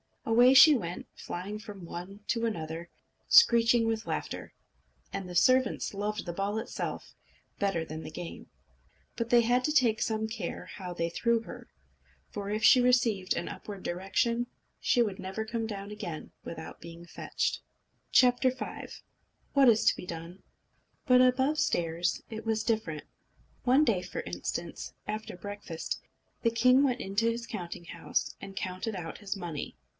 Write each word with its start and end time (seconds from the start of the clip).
Away 0.25 0.53
she 0.55 0.73
went, 0.73 1.07
flying 1.13 1.59
from 1.59 1.85
one 1.85 2.21
to 2.29 2.45
another, 2.47 2.89
screeching 3.27 3.85
with 3.85 4.07
laughter. 4.07 4.53
And 5.13 5.29
the 5.29 5.35
servants 5.35 5.93
loved 5.93 6.25
the 6.25 6.33
ball 6.33 6.57
itself 6.57 7.13
better 7.59 7.81
even 7.81 7.89
than 7.97 8.03
the 8.03 8.09
game. 8.11 8.47
But 9.15 9.29
they 9.29 9.41
had 9.41 9.63
to 9.65 9.71
take 9.73 10.01
some 10.01 10.27
care 10.27 10.65
how 10.65 10.93
they 10.93 11.09
threw 11.09 11.41
her, 11.41 11.67
for 12.31 12.49
if 12.49 12.63
she 12.63 12.81
received 12.81 13.35
an 13.35 13.47
upward 13.49 13.83
direction, 13.83 14.47
she 14.79 15.01
would 15.03 15.19
never 15.19 15.45
come 15.45 15.67
down 15.67 15.91
again 15.91 16.31
without 16.43 16.81
being 16.81 17.05
fetched. 17.05 17.59
V 18.17 18.27
What 19.53 19.69
Is 19.69 19.85
to 19.85 19.95
Be 19.95 20.05
Done? 20.07 20.41
But 21.05 21.21
above 21.21 21.59
stairs 21.59 22.23
it 22.31 22.45
was 22.45 22.63
different. 22.63 23.03
One 23.65 23.83
day, 23.85 24.01
for 24.01 24.21
instance, 24.21 24.93
after 25.07 25.35
breakfast, 25.37 26.01
the 26.41 26.49
king 26.51 26.83
went 26.83 27.01
into 27.01 27.29
his 27.29 27.45
counting 27.45 27.85
house, 27.85 28.33
and 28.41 28.55
counted 28.55 28.95
out 28.95 29.19
his 29.19 29.35
money. 29.35 29.75